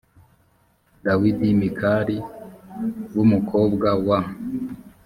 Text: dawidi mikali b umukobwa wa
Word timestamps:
dawidi 1.05 1.47
mikali 1.61 2.17
b 3.15 3.17
umukobwa 3.25 3.87
wa 4.07 4.19